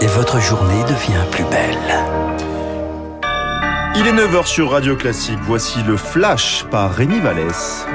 [0.00, 1.78] Et votre journée devient plus belle.
[3.96, 5.38] Il est 9h sur Radio Classique.
[5.42, 7.86] Voici le Flash par Rémi Vallès.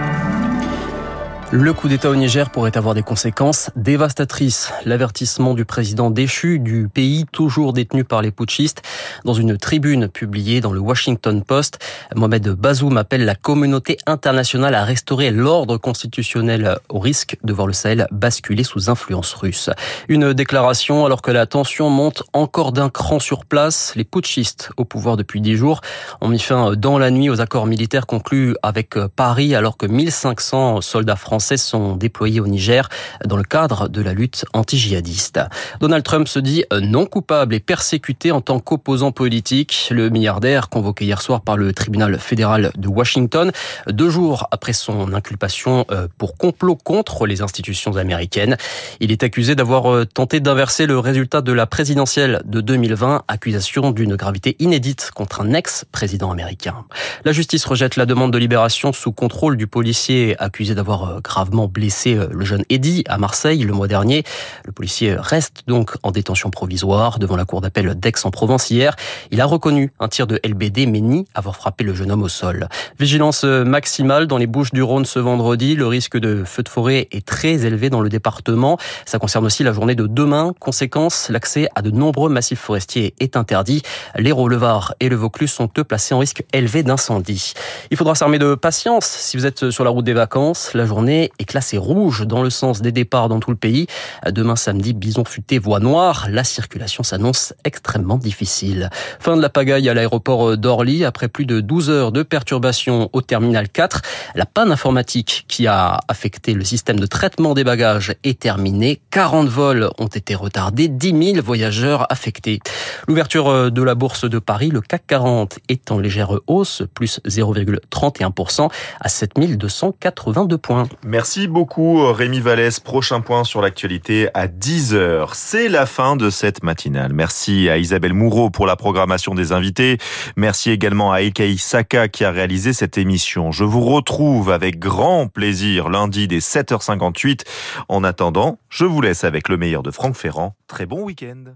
[1.52, 4.72] Le coup d'État au Niger pourrait avoir des conséquences dévastatrices.
[4.86, 8.84] L'avertissement du président déchu du pays, toujours détenu par les putschistes,
[9.26, 11.80] dans une tribune publiée dans le Washington Post,
[12.16, 17.73] Mohamed Bazoum appelle la communauté internationale à restaurer l'ordre constitutionnel au risque de voir le
[17.73, 19.72] Sahel basculer sous influence russe.
[20.08, 23.94] Une déclaration alors que la tension monte encore d'un cran sur place.
[23.95, 25.81] Les putschistes au pouvoir depuis dix jours
[26.22, 30.81] ont mis fin dans la nuit aux accords militaires conclus avec Paris alors que 1500
[30.81, 32.89] soldats français français sont déployés au Niger
[33.23, 35.39] dans le cadre de la lutte anti-djihadiste.
[35.79, 39.88] Donald Trump se dit non coupable et persécuté en tant qu'opposant politique.
[39.89, 43.53] Le milliardaire, convoqué hier soir par le tribunal fédéral de Washington,
[43.88, 48.57] deux jours après son inculpation euh, pour complot contre les institutions américaines.
[48.99, 53.91] Il est accusé d'avoir euh, tenté d'inverser le résultat de la présidentielle de 2020, accusation
[53.91, 56.84] d'une gravité inédite contre un ex-président américain.
[57.24, 61.68] La justice rejette la demande de libération sous contrôle du policier accusé d'avoir euh, gravement
[61.68, 64.24] blessé euh, le jeune Eddy à Marseille le mois dernier.
[64.66, 68.96] Le policier reste donc en détention provisoire devant la cour d'appel d'Aix-en-Provence hier.
[69.30, 72.30] Il a reconnu un tir de LBD mais nie avoir frappé le jeune homme au
[72.30, 72.68] sol.
[73.00, 75.75] Vigilance maximale dans les Bouches du Rhône ce vendredi.
[75.75, 78.78] Le risque de feu de forêt est très élevé dans le département.
[79.06, 80.53] Ça concerne aussi la journée de demain.
[80.59, 83.84] Conséquence, l'accès à de nombreux massifs forestiers est interdit.
[84.16, 87.53] L'Hérault, le Var et le Vaucluse sont eux placés en risque élevé d'incendie.
[87.91, 90.74] Il faudra s'armer de patience si vous êtes sur la route des vacances.
[90.74, 93.88] La journée est classé rouge dans le sens des départs dans tout le pays.
[94.29, 96.28] Demain samedi, Bison futé, voie noire.
[96.29, 98.89] La circulation s'annonce extrêmement difficile.
[99.19, 103.22] Fin de la pagaille à l'aéroport d'Orly après plus de 12 heures de perturbation au
[103.22, 104.01] terminal 4.
[104.35, 109.01] La panne informatique qui a affecté le système de traitement des bagages est terminée.
[109.12, 112.59] 40 vols ont été retardés, 10 000 voyageurs affectés.
[113.07, 118.69] L'ouverture de la bourse de Paris, le CAC 40 est en légère hausse, plus 0,31%
[119.00, 120.88] à 7282 points.
[121.09, 122.80] Merci beaucoup Rémi Vallès.
[122.80, 125.31] Prochain point sur l'actualité à 10h.
[125.34, 127.14] C'est la fin de cette matinale.
[127.14, 129.97] Merci à Isabelle Moureau pour la programmation des invités.
[130.36, 133.52] Merci également à Ekei Saka qui a réalisé cette émission.
[133.52, 137.41] Je vous retrouve avec grand plaisir lundi dès 7h58.
[137.88, 140.53] En attendant, je vous laisse avec le meilleur de Franck Ferrand.
[140.68, 141.56] Très bon week-end.